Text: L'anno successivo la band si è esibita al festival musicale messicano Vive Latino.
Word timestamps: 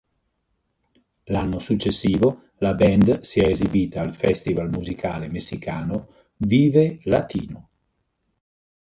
L'anno 1.25 1.59
successivo 1.59 2.45
la 2.57 2.73
band 2.73 3.19
si 3.19 3.39
è 3.39 3.45
esibita 3.45 4.01
al 4.01 4.15
festival 4.15 4.67
musicale 4.71 5.27
messicano 5.29 6.07
Vive 6.37 6.97
Latino. 7.03 7.69